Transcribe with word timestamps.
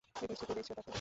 এক 0.15 0.27
দৃষ্টিতে 0.29 0.53
দেখছে 0.53 0.73
তাঁকে। 0.73 0.89